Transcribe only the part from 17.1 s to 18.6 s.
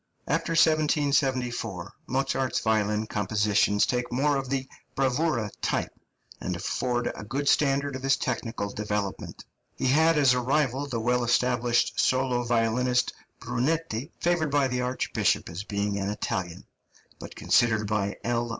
but considered by L.